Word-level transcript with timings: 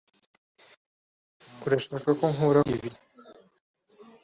urashaka 1.65 2.09
ko 2.19 2.25
nkuraho 2.33 2.71
ibi 2.75 2.89